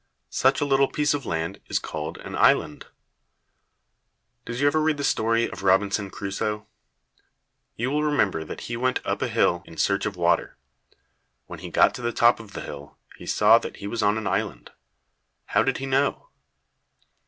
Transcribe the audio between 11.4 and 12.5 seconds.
When he got to the top